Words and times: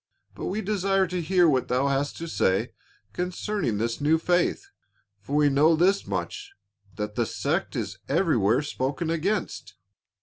But 0.33 0.45
we 0.45 0.61
desire 0.61 1.05
to 1.05 1.21
hear 1.21 1.47
what 1.47 1.67
thou 1.67 1.85
hast 1.89 2.17
to 2.17 2.27
say 2.27 2.71
concerning 3.13 3.77
this 3.77 4.01
new 4.01 4.17
faith, 4.17 4.65
for 5.19 5.35
we 5.35 5.47
know 5.47 5.75
this 5.75 6.07
much 6.07 6.53
that 6.95 7.13
the 7.13 7.27
sect 7.27 7.75
is 7.75 7.99
everywhere 8.09 8.63
spoken 8.63 9.11
against." 9.11 9.75